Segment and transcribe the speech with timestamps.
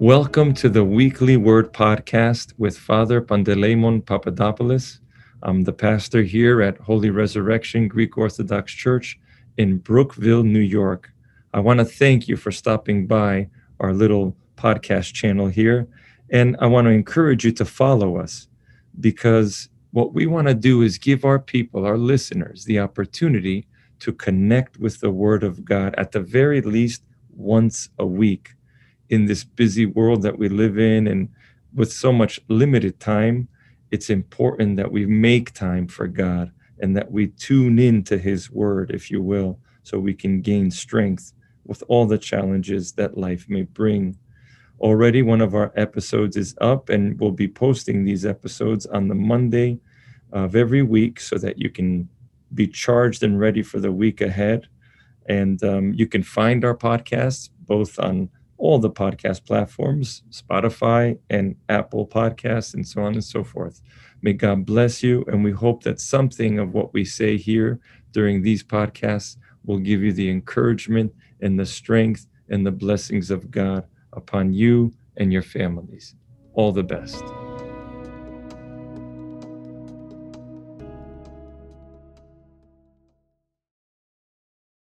[0.00, 4.98] Welcome to the weekly word podcast with Father Panteleimon Papadopoulos.
[5.42, 9.20] I'm the pastor here at Holy Resurrection Greek Orthodox Church
[9.58, 11.12] in Brookville, New York.
[11.52, 15.86] I want to thank you for stopping by our little podcast channel here.
[16.30, 18.48] And I want to encourage you to follow us
[19.00, 23.66] because what we want to do is give our people, our listeners, the opportunity
[23.98, 27.02] to connect with the Word of God at the very least
[27.36, 28.54] once a week
[29.10, 31.28] in this busy world that we live in and
[31.74, 33.48] with so much limited time,
[33.90, 38.50] it's important that we make time for God and that we tune in to His
[38.50, 41.32] Word, if you will, so we can gain strength
[41.66, 44.16] with all the challenges that life may bring.
[44.80, 49.14] Already, one of our episodes is up, and we'll be posting these episodes on the
[49.14, 49.78] Monday
[50.32, 52.08] of every week so that you can
[52.54, 54.68] be charged and ready for the week ahead.
[55.28, 61.56] And um, you can find our podcasts both on all the podcast platforms, Spotify and
[61.68, 63.80] Apple Podcasts, and so on and so forth.
[64.22, 65.24] May God bless you.
[65.28, 67.80] And we hope that something of what we say here
[68.12, 73.50] during these podcasts will give you the encouragement and the strength and the blessings of
[73.50, 76.14] God upon you and your families.
[76.52, 77.39] All the best.